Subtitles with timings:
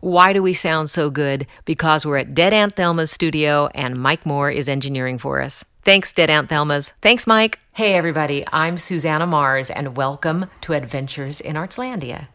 [0.00, 1.46] Why do we sound so good?
[1.66, 5.62] Because we're at Dead Aunt Thelma's studio and Mike Moore is engineering for us.
[5.84, 6.94] Thanks, Dead Aunt Thelma's.
[7.02, 7.58] Thanks, Mike.
[7.74, 8.42] Hey, everybody.
[8.50, 12.28] I'm Susanna Mars, and welcome to Adventures in Artslandia.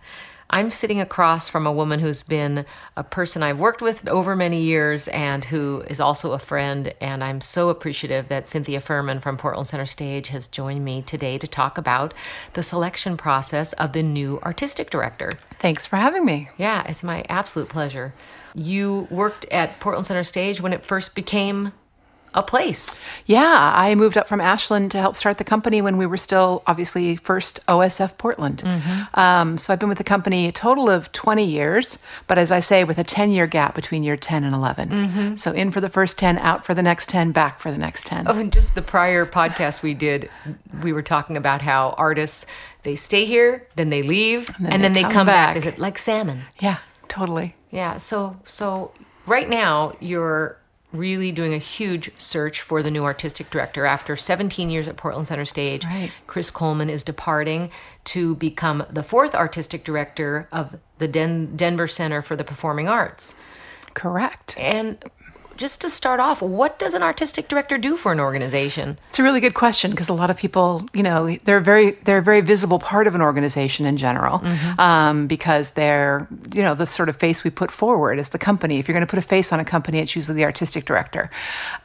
[0.49, 4.61] I'm sitting across from a woman who's been a person I've worked with over many
[4.61, 6.93] years and who is also a friend.
[7.01, 11.37] And I'm so appreciative that Cynthia Fuhrman from Portland Center Stage has joined me today
[11.37, 12.13] to talk about
[12.53, 15.31] the selection process of the new artistic director.
[15.59, 16.49] Thanks for having me.
[16.57, 18.13] Yeah, it's my absolute pleasure.
[18.53, 21.73] You worked at Portland Center Stage when it first became
[22.35, 23.01] a place.
[23.25, 26.61] Yeah, I moved up from Ashland to help start the company when we were still
[26.67, 28.61] obviously first OSF Portland.
[28.63, 29.19] Mm-hmm.
[29.19, 32.59] Um, so I've been with the company a total of 20 years, but as I
[32.59, 34.89] say, with a 10 year gap between year 10 and 11.
[34.89, 35.35] Mm-hmm.
[35.37, 38.05] So in for the first 10, out for the next 10, back for the next
[38.07, 38.27] 10.
[38.27, 40.29] Oh, and just the prior podcast we did,
[40.83, 42.45] we were talking about how artists,
[42.83, 45.55] they stay here, then they leave, and then, and they, then they, come, come back.
[45.55, 45.57] back.
[45.57, 46.43] Is it like salmon?
[46.59, 46.77] Yeah,
[47.07, 47.55] totally.
[47.71, 48.91] Yeah, so so
[49.25, 50.57] right now you're
[50.97, 53.85] really doing a huge search for the new artistic director.
[53.85, 56.11] After 17 years at Portland Center Stage, right.
[56.27, 57.71] Chris Coleman is departing
[58.05, 63.35] to become the fourth artistic director of the Den- Denver Center for the Performing Arts.
[63.93, 64.55] Correct.
[64.57, 65.03] And
[65.57, 68.97] just to start off, what does an artistic director do for an organization?
[69.09, 72.19] It's a really good question because a lot of people, you know, they're very they're
[72.19, 74.79] a very visible part of an organization in general mm-hmm.
[74.79, 78.79] um, because they're you know the sort of face we put forward as the company.
[78.79, 81.29] If you're going to put a face on a company, it's usually the artistic director.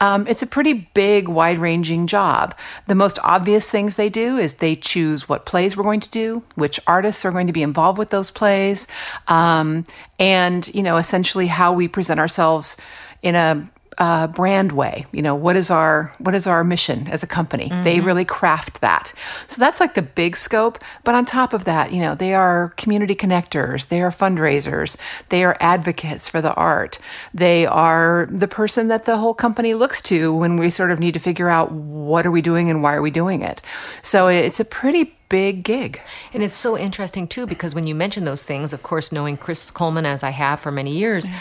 [0.00, 2.56] Um, it's a pretty big, wide ranging job.
[2.86, 6.42] The most obvious things they do is they choose what plays we're going to do,
[6.56, 8.86] which artists are going to be involved with those plays,
[9.28, 9.84] um,
[10.18, 12.76] and you know essentially how we present ourselves
[13.22, 15.06] in a uh, brand way.
[15.12, 17.68] You know, what is our what is our mission as a company?
[17.68, 17.84] Mm-hmm.
[17.84, 19.12] They really craft that.
[19.46, 20.82] So that's like the big scope.
[21.04, 23.88] But on top of that, you know, they are community connectors.
[23.88, 24.96] They are fundraisers.
[25.28, 26.98] They are advocates for the art.
[27.34, 31.12] They are the person that the whole company looks to when we sort of need
[31.14, 33.60] to figure out what are we doing and why are we doing it.
[34.02, 36.00] So it's a pretty big gig.
[36.32, 39.70] And it's so interesting too because when you mention those things, of course, knowing Chris
[39.70, 41.28] Coleman as I have for many years.
[41.28, 41.38] Yeah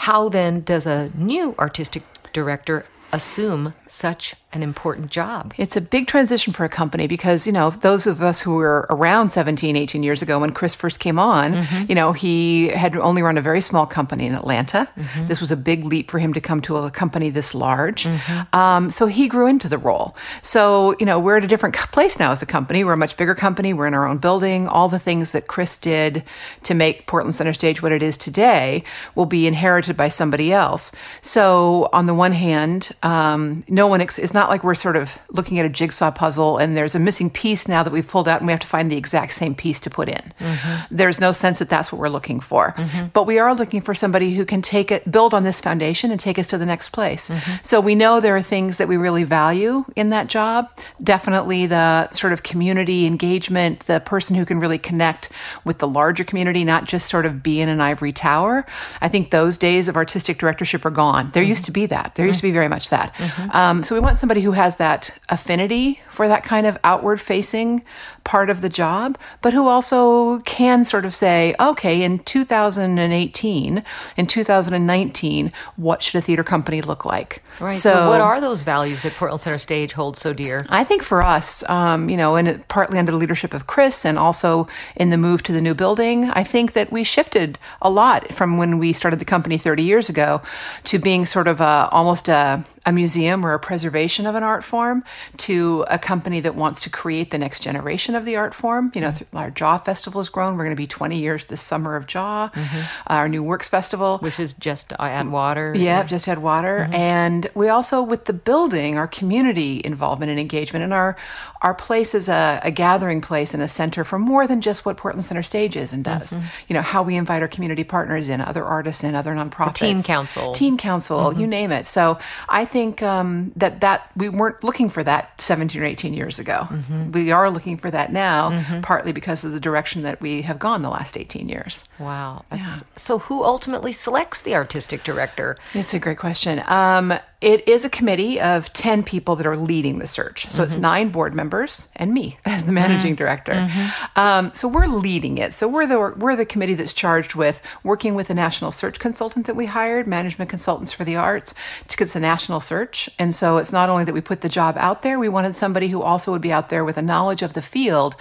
[0.00, 2.02] how then does a new artistic
[2.34, 5.52] director assume such an important job.
[5.58, 8.86] It's a big transition for a company because, you know, those of us who were
[8.88, 11.84] around 17, 18 years ago when Chris first came on, mm-hmm.
[11.88, 14.88] you know, he had only run a very small company in Atlanta.
[14.96, 15.26] Mm-hmm.
[15.26, 18.04] This was a big leap for him to come to a company this large.
[18.04, 18.56] Mm-hmm.
[18.56, 20.16] Um, so he grew into the role.
[20.42, 22.84] So, you know, we're at a different place now as a company.
[22.84, 23.74] We're a much bigger company.
[23.74, 24.68] We're in our own building.
[24.68, 26.22] All the things that Chris did
[26.62, 28.84] to make Portland Center Stage what it is today
[29.16, 30.92] will be inherited by somebody else.
[31.20, 34.94] So, on the one hand, um, no one, ex- it's not not like we're sort
[34.94, 38.28] of looking at a jigsaw puzzle and there's a missing piece now that we've pulled
[38.28, 40.32] out and we have to find the exact same piece to put in.
[40.38, 40.94] Mm-hmm.
[40.94, 42.72] There's no sense that that's what we're looking for.
[42.76, 43.06] Mm-hmm.
[43.12, 46.20] But we are looking for somebody who can take it, build on this foundation and
[46.20, 47.28] take us to the next place.
[47.28, 47.56] Mm-hmm.
[47.62, 50.70] So we know there are things that we really value in that job.
[51.02, 55.28] Definitely the sort of community engagement, the person who can really connect
[55.64, 58.64] with the larger community, not just sort of be in an ivory tower.
[59.00, 61.32] I think those days of artistic directorship are gone.
[61.32, 62.14] There used to be that.
[62.14, 63.12] There used to be very much that.
[63.14, 63.50] Mm-hmm.
[63.50, 67.20] Um, so we want somebody somebody who has that affinity for that kind of outward
[67.20, 67.80] facing
[68.26, 73.82] part of the job, but who also can sort of say, okay, in 2018,
[74.16, 77.42] in 2019, what should a theater company look like?
[77.60, 77.76] Right.
[77.76, 80.66] So, so what are those values that Portland Center Stage holds so dear?
[80.68, 84.18] I think for us, um, you know, and partly under the leadership of Chris and
[84.18, 84.66] also
[84.96, 88.58] in the move to the new building, I think that we shifted a lot from
[88.58, 90.42] when we started the company 30 years ago
[90.84, 94.64] to being sort of a, almost a, a museum or a preservation of an art
[94.64, 95.04] form
[95.36, 98.90] to a company that wants to create the next generation of the art form.
[98.94, 99.36] You know, mm-hmm.
[99.36, 100.56] our Jaw Festival has grown.
[100.56, 102.50] We're going to be 20 years this summer of Jaw.
[102.52, 102.80] Mm-hmm.
[103.06, 105.74] Our New Works Festival, which is just uh, add water.
[105.76, 106.80] Yeah, just add water.
[106.80, 106.94] Mm-hmm.
[106.94, 111.16] And we also, with the building, our community involvement and engagement, and our
[111.62, 114.96] our place is a, a gathering place and a center for more than just what
[114.96, 116.32] Portland Center Stage is and does.
[116.32, 116.46] Mm-hmm.
[116.68, 119.86] You know, how we invite our community partners in, other artists in, other nonprofits, the
[119.86, 121.50] Teen Council, Teen Council, you mm-hmm.
[121.50, 121.86] name it.
[121.86, 122.18] So
[122.48, 126.68] I think um, that that we weren't looking for that 17 or 18 years ago.
[126.70, 127.12] Mm-hmm.
[127.12, 128.80] We are looking for that now, mm-hmm.
[128.80, 131.84] partly because of the direction that we have gone the last 18 years.
[131.98, 132.44] Wow.
[132.52, 132.80] Yeah.
[132.96, 135.56] So, who ultimately selects the artistic director?
[135.74, 136.62] It's a great question.
[136.66, 140.50] Um, it is a committee of 10 people that are leading the search.
[140.50, 143.68] So it's nine board members and me as the managing director.
[144.16, 145.52] Um, so we're leading it.
[145.52, 149.46] So we're the, we're the committee that's charged with working with the national search consultant
[149.46, 151.52] that we hired, management consultants for the arts,
[151.88, 153.10] to it's a national search.
[153.18, 155.88] And so it's not only that we put the job out there, we wanted somebody
[155.88, 158.16] who also would be out there with a knowledge of the field,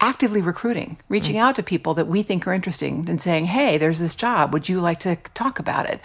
[0.00, 3.98] actively recruiting, reaching out to people that we think are interesting and saying, hey, there's
[3.98, 4.52] this job.
[4.52, 6.00] Would you like to talk about it?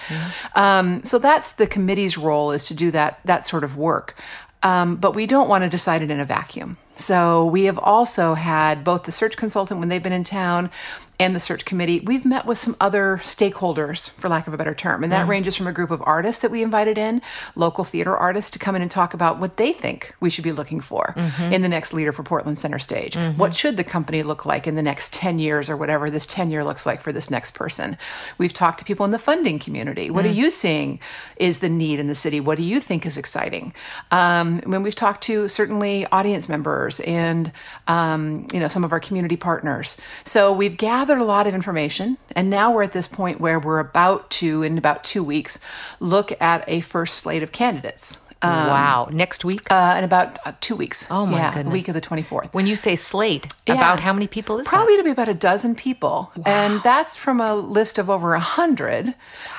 [0.56, 4.16] Um, so that's the committee's role is to do that that sort of work.
[4.64, 6.78] Um, but we don't want to decide it in a vacuum.
[6.96, 10.72] So we have also had both the search consultant when they've been in town
[11.20, 12.00] and the search committee.
[12.00, 15.56] We've met with some other stakeholders, for lack of a better term, and that ranges
[15.56, 17.22] from a group of artists that we invited in,
[17.56, 20.52] local theater artists, to come in and talk about what they think we should be
[20.52, 21.14] looking for
[21.52, 23.16] in the next leader for Portland Center Stage.
[23.38, 26.52] What should the company look like in the next 10 years or whatever this 10
[26.52, 27.98] year looks like for this next person?
[28.38, 30.10] We've talked to people in the funding community.
[30.10, 31.00] What are you seeing
[31.38, 32.40] is the need in the city?
[32.40, 33.74] What do you think is exciting?
[34.12, 37.52] Um, when we've talked to certainly audience members and
[37.88, 42.18] um, you know some of our community partners, so we've gathered a lot of information,
[42.36, 45.60] and now we're at this point where we're about to, in about two weeks,
[46.00, 48.25] look at a first slate of candidates.
[48.48, 49.10] Wow.
[49.12, 49.68] Next week?
[49.72, 51.06] Uh, in about uh, two weeks.
[51.10, 51.66] Oh, my yeah, goodness.
[51.66, 52.54] The week of the 24th.
[52.54, 53.76] when you say slate, Yeah.
[53.76, 56.32] about how many people is that Probably to be about a dozen people.
[56.46, 59.16] And that's from a list of over a hundred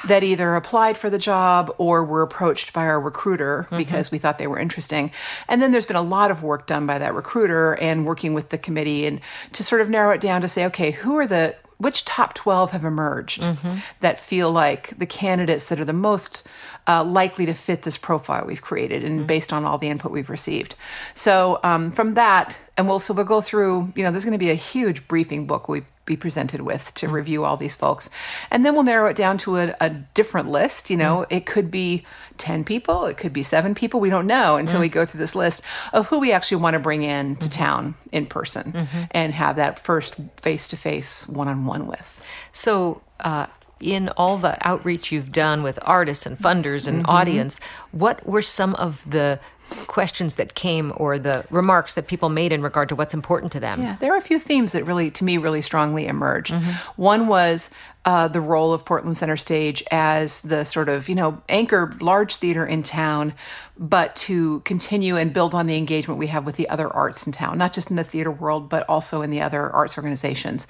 [0.06, 3.78] that either applied for the job or were approached by our recruiter Mm-hmm.
[3.78, 5.10] because we thought they were interesting.
[5.48, 8.50] And then there's been a lot of work done by that recruiter and working with
[8.50, 9.20] the committee and
[9.52, 12.70] to sort of narrow it down to say, okay, who are the which top 12
[12.72, 13.76] have emerged Mm-hmm.
[14.00, 16.42] that feel like the candidates that are the most
[16.88, 19.26] uh, likely to fit this profile we've created and Mm-hmm.
[19.26, 20.74] based on all the input we've received
[21.14, 24.38] so um, from that and we'll so we'll go through you know there's going to
[24.38, 27.12] be a huge briefing book we be presented with to mm.
[27.12, 28.08] review all these folks.
[28.50, 31.26] And then we'll narrow it down to a, a different list you know.
[31.28, 31.36] Mm.
[31.36, 32.04] It could be
[32.38, 34.92] 10 people it could be seven people we don't know until we mm.
[34.92, 35.62] go through this list
[35.92, 37.62] of who we actually want to bring in to mm-hmm.
[37.62, 39.02] town in person mm-hmm.
[39.10, 42.22] and have that first face-to-face one-on-one with.
[42.52, 43.46] So, uh,
[43.78, 47.10] in all the outreach you've done with artists and funders and mm-hmm.
[47.10, 47.60] audience,
[47.92, 49.38] what were some of the
[49.86, 53.60] questions that came or the remarks that people made in regard to what's important to
[53.60, 53.82] them?
[53.82, 56.54] Yeah, there are a few themes that really, to me, really strongly emerged.
[56.96, 57.70] One was
[58.04, 62.36] uh, the role of Portland Center Stage as the sort of, you know, anchor large
[62.36, 63.34] theater in town,
[63.76, 67.32] but to continue and build on the engagement we have with the other arts in
[67.32, 70.68] town, not just in the theater world, but also in the other arts organizations.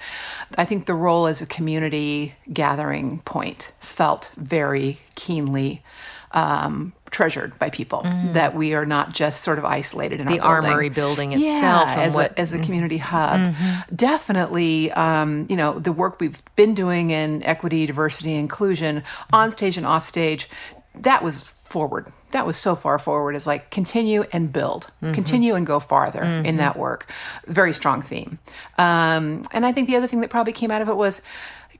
[0.57, 5.83] I think the role as a community gathering point felt very keenly
[6.37, 8.01] um, treasured by people.
[8.33, 10.71] That we are not just sort of isolated in The our building.
[10.71, 13.53] Armory building itself and as, what- a, as a community hub.
[13.95, 19.03] Definitely, um, you know, the work we've been doing in equity, diversity, inclusion
[19.33, 20.47] on stage and off stage,
[20.95, 22.11] that was forward.
[22.31, 26.57] That was so far forward as like continue and build, continue and go farther in
[26.57, 27.09] that work.
[27.47, 28.37] Very strong theme.
[28.77, 31.21] Um, and I think the other thing that probably came out of it was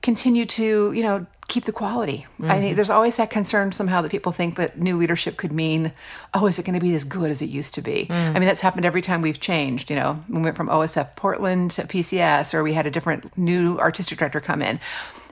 [0.02, 2.26] continue to, you know, keep the quality.
[2.44, 2.76] I think mm-hmm.
[2.76, 5.94] there's always that concern somehow that people think that new leadership could mean,
[6.34, 8.08] oh, is it going to be as good as it used to be?
[8.10, 8.12] Mm.
[8.12, 9.90] I mean, that's happened every time we've changed.
[9.90, 13.78] You know, we went from OSF Portland to PCS, or we had a different new
[13.78, 14.80] artistic director come in.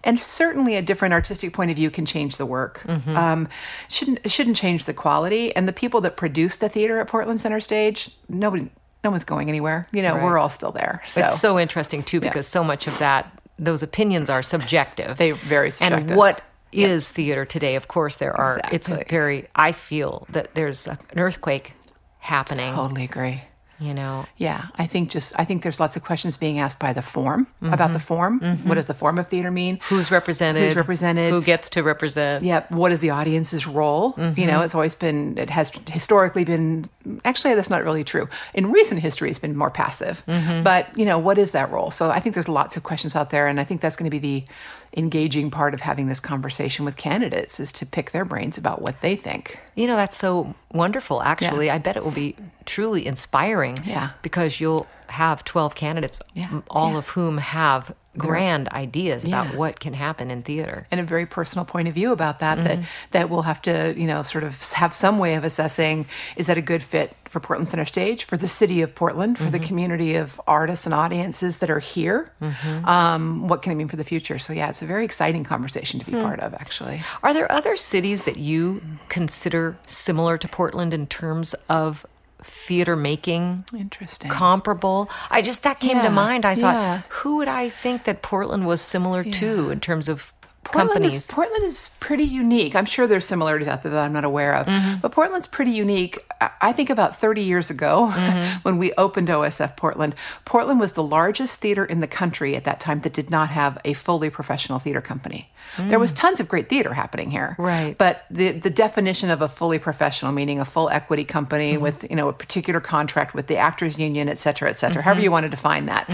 [0.06, 2.84] And certainly, a different artistic point of view can change the work.
[2.86, 3.18] Mm-hmm.
[3.18, 3.50] Um,
[3.90, 5.54] shouldn't shouldn't change the quality.
[5.56, 8.70] And the people that produce the theater at Portland Center Stage, nobody,
[9.04, 9.88] no one's going anywhere.
[9.92, 11.02] You know, we're all still there.
[11.08, 15.18] So It's so interesting too because so much of that those opinions are subjective.
[15.18, 16.10] They very subjective.
[16.12, 16.42] And what
[16.72, 17.76] is theater today?
[17.76, 18.60] Of course, there are.
[18.72, 19.06] It's Exactly.
[19.10, 19.48] very.
[19.56, 21.74] I feel that there's a- an earthquake
[22.20, 22.74] happening.
[22.76, 23.44] totally agree.
[23.80, 26.94] You know, Yeah, I think just I think there's lots of questions being asked by
[26.94, 28.08] the form about the mm-hmm.
[28.08, 28.40] form.
[28.40, 28.70] Mm-hmm.
[28.70, 29.80] What does the form of theater mean?
[29.90, 30.64] who's represented?
[30.64, 31.32] Who's represented?
[31.32, 32.44] Who gets to represent?
[32.44, 34.14] Yeah, what is the audience's role?
[34.18, 34.64] You know, mm-hmm.
[34.64, 36.90] it's always been it has historically been
[37.24, 38.30] actually that's not really true.
[38.54, 40.24] In recent history it's been more passive.
[40.64, 41.92] But, you know, what is that role?
[41.92, 44.20] So I think there's lots of questions out there and I think that's going to
[44.20, 44.46] be the
[44.96, 49.02] engaging part of having this conversation with candidates is to pick their brains about what
[49.02, 49.60] they think.
[49.76, 51.22] You know, that's so wonderful.
[51.22, 52.36] Actually, I bet it will be
[52.66, 53.78] truly inspiring.
[53.86, 54.12] Yeah.
[54.22, 56.98] Because you'll have 12 candidates, Yeah, all yeah.
[56.98, 59.56] of whom have grand ideas about Yeah.
[59.58, 60.88] what can happen in theater.
[60.92, 62.86] and a very personal point of view about that that Mm-hmm.
[63.12, 66.06] that we'll have to you know sort of have some way of assessing
[66.36, 69.46] is that a good fit for Portland Center Stage for the city of Portland for
[69.46, 69.68] the Mm-hmm.
[69.68, 72.86] community of artists and audiences that are here Mm-hmm.
[72.86, 76.00] um, what can it mean for the future so yeah it's a very exciting conversation
[76.00, 76.22] to be Hmm.
[76.24, 81.54] part of actually Are there other cities that you consider similar to Portland in terms
[81.70, 82.06] of
[82.44, 83.66] theater making?
[83.78, 85.10] interesting Comparable.
[85.30, 86.46] I just that came Yeah, to mind.
[86.46, 87.02] I thought, yeah.
[87.10, 90.34] who would I think that Portland was similar to in terms of
[90.66, 91.16] Portland companies.
[91.18, 92.76] Is, Portland is pretty unique.
[92.76, 95.00] I'm sure there's similarities out there that I'm not aware of, Mm-hmm.
[95.02, 96.20] but Portland's pretty unique.
[96.62, 98.60] I- think about 30 years ago, Mm-hmm.
[98.64, 102.80] when we opened OSF Portland, Portland was the largest theater in the country at that
[102.80, 105.50] time that did not have a fully professional theater company.
[105.78, 107.64] There was tons of great theater happening here, Mm.
[107.66, 107.98] Right.
[107.98, 111.84] But the the definition of a fully professional, meaning a full equity company Mm-hmm.
[111.84, 115.06] with you know a particular contract with the actors union, et cetera, et cetera, Mm-hmm.
[115.08, 116.06] however you want to define that.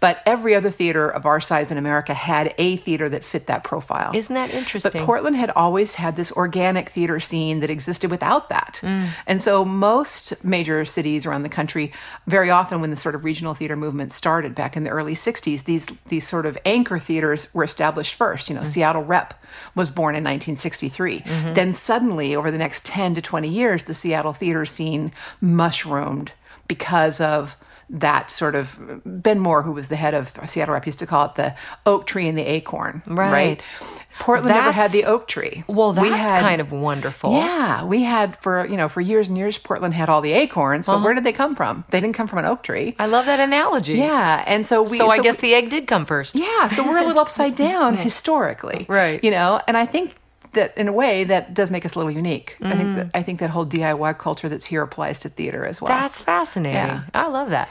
[0.00, 3.64] But every other theater of our size in America had a theater that fit that
[3.64, 3.97] profile.
[4.14, 5.00] Isn't that interesting?
[5.00, 5.06] But?
[5.06, 8.80] Portland had always had this organic theater scene that existed without that.
[8.82, 9.08] Mm.
[9.26, 11.92] And so most major cities around the country,
[12.26, 15.64] very often when the sort of regional theater movement started back in the early 60s,
[15.64, 18.48] these these sort of anchor theaters were established first.
[18.48, 19.34] You know, Seattle Rep
[19.74, 21.24] was born in 1963.
[21.54, 26.32] Then suddenly over the next 10 to 20 years, the Seattle theater scene mushroomed
[26.66, 27.56] because of
[27.90, 31.26] that sort of Ben Moore, who was the head of Seattle Rep, used to call
[31.26, 31.54] it the
[31.86, 33.02] oak tree and the acorn.
[33.06, 33.62] Right.
[34.18, 35.62] Portland never had the oak tree.
[35.68, 37.32] well, that's We had- kind of wonderful.
[37.34, 39.58] yeah, we had for you know for years and years.
[39.58, 41.04] Portland had all the acorns, but Uh-huh.
[41.04, 41.84] where did they come from?
[41.90, 42.96] They didn't come from an oak tree.
[42.98, 43.94] I love that analogy.
[43.94, 44.96] Yeah, and so we.
[44.96, 46.34] So, I guess we- the egg did come first.
[46.34, 49.22] yeah, so we're a little upside down historically, Right.
[49.22, 50.16] You know, and I think
[50.58, 52.56] that in a way that does make us a little unique.
[52.60, 52.96] I think Mm.
[52.96, 55.88] that I think that whole DIY culture that's here applies to theater as well.
[55.88, 56.74] That's fascinating.
[56.74, 57.00] Yeah.
[57.14, 57.68] I love that.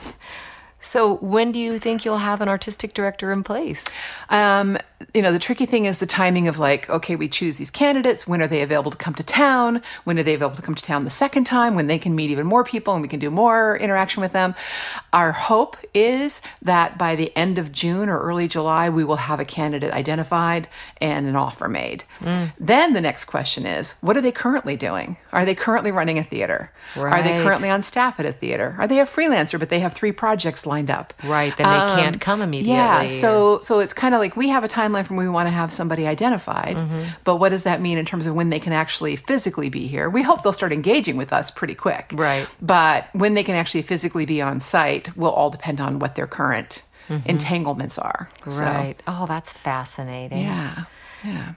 [0.87, 3.89] So, when do you think you'll have an artistic director in place?
[4.29, 4.77] Um,
[5.13, 8.27] you know, the tricky thing is the timing of like, okay, we choose these candidates.
[8.27, 9.81] When are they available to come to town?
[10.05, 11.75] When are they available to come to town the second time?
[11.75, 14.55] When they can meet even more people and we can do more interaction with them.
[15.11, 19.39] Our hope is that by the end of June or early July, we will have
[19.39, 20.67] a candidate identified
[21.01, 22.03] and an offer made.
[22.59, 25.17] Then the next question is, what are they currently doing?
[25.31, 26.71] Are they currently running a theater?
[26.95, 28.75] Are they currently on staff at a theater?
[28.79, 31.13] Are they a freelancer, but they have three projects lined up?
[31.23, 32.75] Right, then they can't come immediately.
[32.75, 35.47] Yeah, so so it's kind of like we have a timeline from when we want
[35.47, 37.03] to have somebody identified, Mm-hmm.
[37.23, 40.09] but what does that mean in terms of when they can actually physically be here?
[40.09, 42.11] We hope they'll start engaging with us pretty quick.
[42.13, 42.47] Right.
[42.61, 46.27] But when they can actually physically be on site will all depend on what their
[46.27, 46.83] current
[47.25, 48.29] entanglements are.
[48.45, 48.61] So, Mm-hmm.
[48.77, 49.03] Right.
[49.07, 50.39] Oh, that's fascinating.
[50.39, 50.83] yeah.
[51.23, 51.53] Yeah.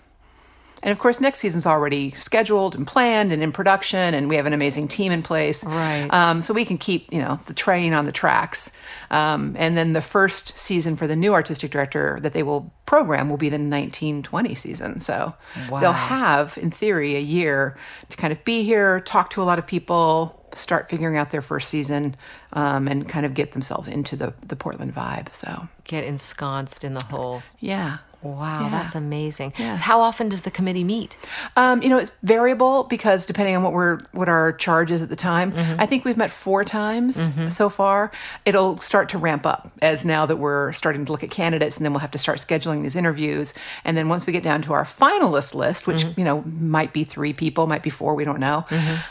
[0.83, 4.47] And of course, next season's already scheduled and planned and in production, and we have
[4.47, 5.65] an amazing team in place.
[5.65, 6.09] Right.
[6.11, 8.73] Um, so we can keep, you know, the train on the tracks.
[9.11, 13.29] Um, and then the first season for the new artistic director that they will program
[13.29, 15.01] will be the 1920 season.
[15.01, 15.35] So
[15.69, 15.81] Wow.
[15.81, 17.77] they'll have, in theory, a year
[18.09, 21.43] to kind of be here, talk to a lot of people, start figuring out their
[21.43, 22.17] first season,
[22.55, 25.33] um, and kind of get themselves into the the Portland vibe.
[25.35, 27.43] So Get ensconced in the whole.
[27.59, 27.99] yeah.
[28.23, 28.69] Wow, Yeah.
[28.71, 29.53] that's amazing.
[29.59, 29.77] Yeah.
[29.77, 31.17] So how often does the committee meet?
[31.57, 35.09] Um, you know, it's variable because depending on what we're what our charge is at
[35.09, 35.53] the time.
[35.53, 35.81] Mm-hmm.
[35.81, 38.11] I think we've met four times so far.
[38.45, 41.85] It'll start to ramp up as now that we're starting to look at candidates, and
[41.85, 43.55] then we'll have to start scheduling these interviews.
[43.85, 46.21] And then once we get down to our finalist list, which Mm-hmm.
[46.21, 48.65] you know might be three people, might be four, we don't know.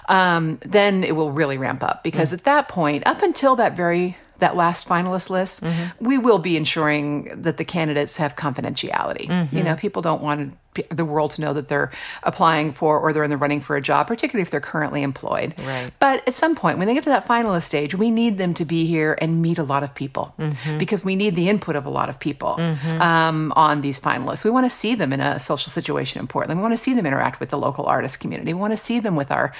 [0.07, 4.17] Um, then it will really ramp up because at that point, up until that very
[4.39, 6.05] that last finalist list, mm-hmm.
[6.05, 9.23] we will be ensuring that the candidates have confidentiality.
[9.23, 9.59] You mm-hmm.
[9.59, 11.91] know, people don't want p- the world to know that they're
[12.23, 15.53] applying for or they're in the running for a job, particularly if they're currently employed.
[15.59, 15.91] Right.
[15.99, 18.65] But at some point, when they get to that finalist stage, we need them to
[18.65, 20.77] be here and meet a lot of people mm-hmm.
[20.77, 23.01] because we need the input of a lot of people mm-hmm.
[23.01, 24.43] um, on these finalists.
[24.43, 26.59] We want to see them in a social situation in Portland.
[26.59, 28.53] We want to see them interact with the local artist community.
[28.53, 29.53] We want to see them with our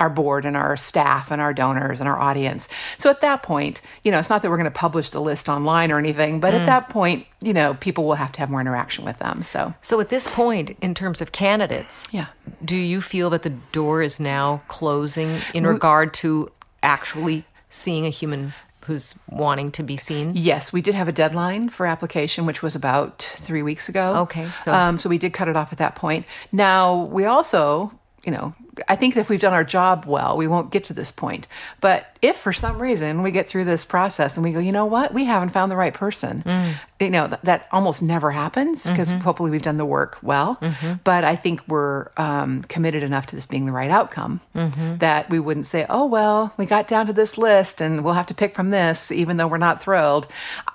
[0.00, 2.68] our board and our staff and our donors and our audience.
[2.98, 5.48] So at that point, you know, it's not that we're going to publish the list
[5.48, 6.66] online or anything, but at mm.
[6.66, 9.42] that point, you know, people will have to have more interaction with them.
[9.42, 12.26] So So at this point, in terms of candidates, yeah.
[12.64, 16.50] do you feel that the door is now closing in regard to
[16.82, 18.52] actually seeing a human
[18.86, 20.32] who's wanting to be seen?
[20.34, 24.14] Yes, we did have a deadline for application, which was about three weeks ago.
[24.22, 26.24] Okay, so- um, so we did cut it off at that point.
[26.52, 27.92] Now we also,
[28.24, 28.54] you know,
[28.88, 31.48] I think if we've done our job well, we won't get to this point.
[31.80, 34.84] But if for some reason we get through this process and we go, you know
[34.86, 36.44] what, we haven't found the right person,
[36.98, 39.20] you know, th- that almost never happens because mm-hmm.
[39.20, 40.56] hopefully we've done the work well.
[40.62, 40.94] Mm-hmm.
[41.04, 44.96] But I think we're um, committed enough to this being the right outcome mm-hmm.
[44.98, 48.26] that we wouldn't say, oh, well, we got down to this list and we'll have
[48.26, 50.26] to pick from this, even though we're not thrilled.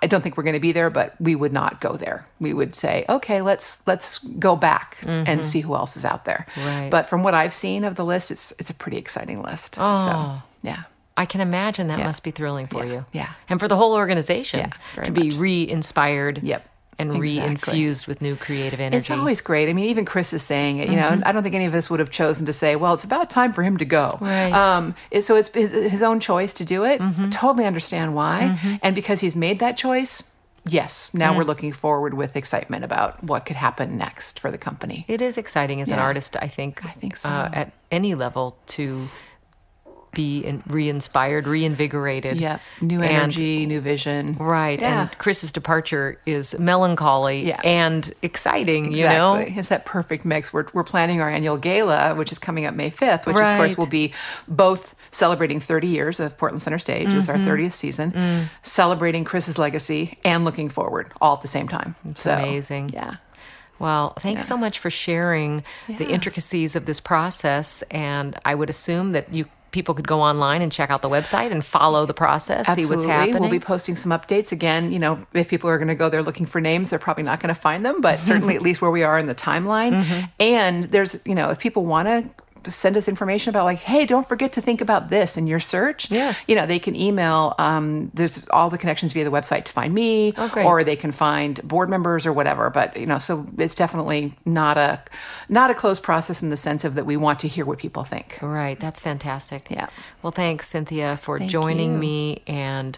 [0.01, 2.27] I don't think we're going to be there, but we would not go there.
[2.39, 6.45] We would say, okay, let's let's go back and see who else is out there.
[6.57, 6.89] Right.
[6.89, 9.75] But from what I've seen of the list, it's it's a pretty exciting list.
[9.75, 10.83] So yeah.
[11.18, 13.06] I can imagine that must be thrilling for Yeah, you.
[13.12, 13.30] yeah.
[13.50, 15.36] And for the whole organization Yeah, to be much.
[15.39, 17.38] re inspired Yep, and exactly.
[17.39, 18.98] re infused with new creative energy.
[18.98, 19.70] It's always great.
[19.70, 20.89] I mean, even Chris is saying it.
[20.89, 23.03] You know, I don't think any of us would have chosen to say, "Well, it's
[23.03, 24.51] about time for him to go." Right.
[24.53, 27.00] Um, so it's his, his own choice to do it.
[27.32, 30.24] Totally understand why, and because he's made that choice,
[30.65, 35.06] yes, now we're looking forward with excitement about what could happen next for the company.
[35.08, 36.86] It is exciting as an artist, I think.
[36.86, 37.30] I think so.
[37.30, 39.08] Uh, at any level to
[40.13, 42.39] be in, re-inspired, reinvigorated.
[42.39, 44.36] Yeah, new And- energy, new vision.
[44.39, 44.80] Right.
[44.80, 45.01] Yeah.
[45.03, 47.62] And Chris's departure is melancholy Yeah.
[47.63, 49.36] and exciting, you know?
[49.36, 50.51] It's that perfect mix.
[50.51, 53.77] We're, we're planning our annual gala, which is coming up May 5th, which, of course,
[53.77, 54.13] will be
[54.48, 57.08] both celebrating 30 years of Portland Center Stage.
[57.08, 57.32] Mm-hmm.
[57.32, 58.50] our 30th season, Mm.
[58.63, 61.96] celebrating Chris's legacy and looking forward all at the same time.
[62.10, 62.89] It's amazing.
[62.94, 63.15] Yeah.
[63.80, 67.82] Well, thanks so much for sharing the intricacies of this process.
[67.89, 71.51] And I would assume that you people could go online and check out the website
[71.51, 73.41] and follow the process, see what's happening.
[73.41, 74.51] We'll be posting some updates.
[74.51, 77.23] Again, you know, if people are going to go there looking for names, they're probably
[77.23, 80.03] not going to find them, but certainly at least where we are in the timeline.
[80.03, 80.25] Mm-hmm.
[80.39, 82.29] And there's, you know, if people want to
[82.68, 86.12] send us information about like, hey, don't forget to think about this in your search.
[86.12, 86.44] Yes.
[86.48, 89.94] You know, they can email, um, there's all the connections via the website to find
[89.94, 90.65] me, Oh, great.
[90.65, 92.70] or they can find board members or whatever.
[92.70, 95.01] But, you know, so it's definitely not a,
[95.50, 98.03] not a closed process in the sense of that we want to hear what people
[98.03, 98.38] think.
[98.41, 98.80] Right.
[98.80, 99.68] That's fantastic.
[99.70, 99.88] Yeah.
[100.22, 101.98] Well, thanks, Cynthia, for Thank joining you.
[102.00, 102.98] me and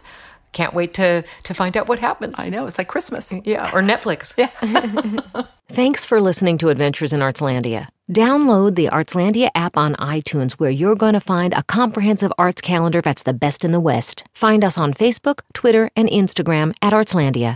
[0.54, 2.36] can't wait to to find out what happens.
[2.38, 3.32] I know, it's like Christmas.
[3.34, 4.34] Mm, yeah, or Netflix.
[4.44, 5.44] Yeah.
[5.70, 7.88] Thanks for listening to Adventures in Artslandia.
[8.12, 13.02] Download the Artslandia app on iTunes where you're going to find a comprehensive arts calendar
[13.02, 14.24] that's the best in the West.
[14.34, 17.52] Find us on Facebook, Twitter, and Instagram at Artslandia.